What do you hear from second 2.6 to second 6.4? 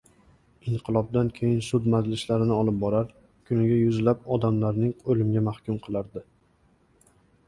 olib borar, kuniga yuzlab odamlarni oʻlimga mahkum qilardi.